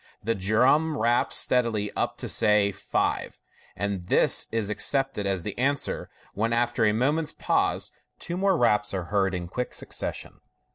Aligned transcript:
The 0.23 0.33
drum 0.33 0.97
raps 0.97 1.37
steadily 1.37 1.91
up 1.95 2.17
to 2.17 2.27
(say) 2.27 2.71
five, 2.71 3.39
and 3.75 4.05
this 4.05 4.47
is 4.51 4.71
accepted 4.71 5.27
as 5.27 5.43
the 5.43 5.55
answer, 5.59 6.09
when, 6.33 6.53
after 6.53 6.85
a 6.85 6.91
moment's 6.91 7.33
pause, 7.33 7.91
two 8.17 8.35
more 8.35 8.57
raps 8.57 8.95
are 8.95 9.03
heard 9.13 9.35
in 9.35 9.47
quick 9.47 9.75
succession. 9.75 10.39